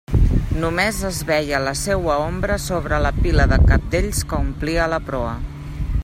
Només 0.61 1.01
es 1.09 1.19
veia 1.31 1.59
la 1.65 1.73
seua 1.81 2.15
ombra 2.31 2.57
sobre 2.63 3.01
la 3.07 3.11
pila 3.19 3.45
de 3.53 3.59
cabdells 3.73 4.23
que 4.31 4.39
omplia 4.47 4.89
la 4.95 5.01
proa. 5.11 5.35